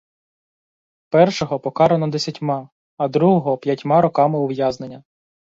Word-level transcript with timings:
Першого 1.09 1.59
покарано 1.59 2.07
десятьма, 2.07 2.69
а 2.97 3.07
другого— 3.07 3.57
п'ятьма 3.57 4.01
роками 4.01 4.39
ув'язнення. 4.39 5.03